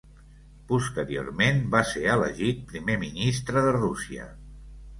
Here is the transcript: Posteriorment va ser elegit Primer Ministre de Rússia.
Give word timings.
Posteriorment 0.71 1.61
va 1.75 1.83
ser 1.91 2.07
elegit 2.15 2.65
Primer 2.73 2.99
Ministre 3.07 3.67
de 3.69 3.77
Rússia. 3.79 4.31